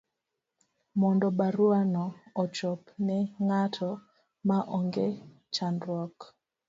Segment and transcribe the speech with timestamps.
[0.99, 2.05] mondo baruano
[2.43, 3.91] ochop ne ng'atno,
[4.47, 5.07] ma onge
[5.55, 6.15] chandruok